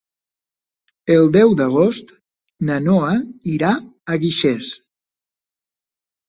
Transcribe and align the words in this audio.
El 1.15 1.27
deu 1.35 1.51
d'agost 1.59 2.09
na 2.71 2.79
Noa 2.87 3.11
irà 3.57 3.75
a 4.15 4.19
Guixers. 4.25 4.73